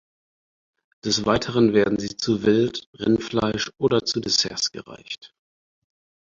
[1.05, 5.35] Des Weiteren werden sie zu Wild, Rindfleisch oder zu Desserts gereicht.